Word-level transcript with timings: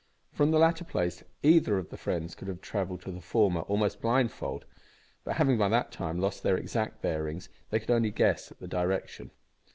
From 0.33 0.49
the 0.49 0.57
latter 0.57 0.83
place 0.83 1.21
either 1.43 1.77
of 1.77 1.89
the 1.91 1.95
friends 1.95 2.33
could 2.33 2.47
have 2.47 2.59
travelled 2.59 3.03
to 3.03 3.11
the 3.11 3.21
former 3.21 3.61
almost 3.61 4.01
blindfold; 4.01 4.65
but, 5.23 5.35
having 5.35 5.59
by 5.59 5.69
that 5.69 5.91
time 5.91 6.17
lost 6.19 6.41
their 6.41 6.57
exact 6.57 7.03
bearings, 7.03 7.49
they 7.69 7.79
could 7.79 7.91
only 7.91 8.09
guess 8.09 8.49
at 8.49 8.57
the 8.59 8.67
direction. 8.67 9.29